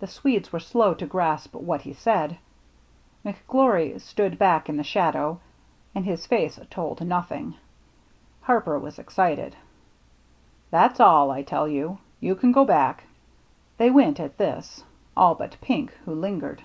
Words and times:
The 0.00 0.06
Swedes 0.06 0.52
were 0.52 0.60
slow 0.60 0.92
to 0.92 1.06
grasp 1.06 1.54
what 1.54 1.86
was 1.86 1.96
said. 1.96 2.36
McGlory 3.24 3.98
stood 4.02 4.38
back 4.38 4.68
in 4.68 4.76
the 4.76 4.82
shadow, 4.84 5.40
and 5.94 6.04
his 6.04 6.26
face 6.26 6.58
told 6.68 7.00
nothing. 7.06 7.54
Harper 8.42 8.78
was 8.78 8.98
excited." 8.98 9.56
That's 10.72 11.00
all, 11.00 11.30
I 11.30 11.42
tell 11.42 11.66
you. 11.68 11.96
You 12.20 12.34
can 12.34 12.52
go 12.52 12.66
back." 12.66 13.04
They 13.78 13.88
went 13.90 14.20
at 14.20 14.36
this— 14.36 14.84
all 15.16 15.34
but 15.34 15.56
Pink, 15.62 15.94
who 16.04 16.14
lingered. 16.14 16.62